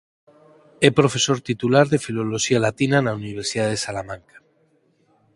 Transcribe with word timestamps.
É 0.87 0.89
profesor 0.99 1.37
titular 1.49 1.85
de 1.89 2.01
Filoloxía 2.05 2.63
Latina 2.65 2.97
na 3.01 3.13
Universidade 3.21 3.73
de 3.75 3.83
Salamanca. 3.85 4.37